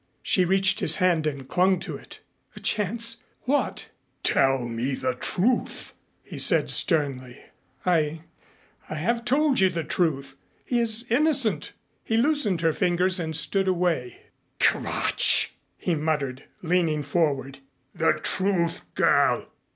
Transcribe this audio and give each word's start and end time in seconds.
She 0.23 0.45
reached 0.45 0.79
his 0.79 0.95
hand 0.95 1.27
and 1.27 1.47
clung 1.47 1.79
to 1.81 1.95
it. 1.95 2.21
"A 2.55 2.59
chance 2.59 3.17
what" 3.43 3.89
"Tell 4.23 4.67
me 4.67 4.95
the 4.95 5.13
truth," 5.13 5.93
he 6.23 6.39
said 6.39 6.71
sternly. 6.71 7.39
"I 7.85 8.21
I 8.89 8.95
have 8.95 9.23
told 9.23 9.59
you 9.59 9.69
the 9.69 9.83
truth. 9.83 10.35
He 10.65 10.79
is 10.79 11.05
innocent." 11.11 11.73
He 12.03 12.17
loosened 12.17 12.61
her 12.61 12.73
fingers 12.73 13.19
and 13.19 13.35
stood 13.35 13.67
away. 13.67 14.21
"Quatsch!" 14.59 15.51
he 15.77 15.93
muttered, 15.93 16.45
leaning 16.63 17.03
forward. 17.03 17.59
"The 17.93 18.13
truth, 18.13 18.81
girl!" 18.95 19.49